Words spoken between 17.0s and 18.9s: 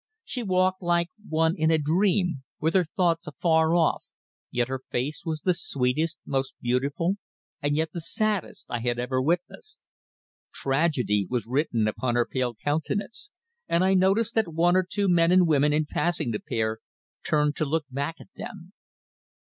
turned to look back at them.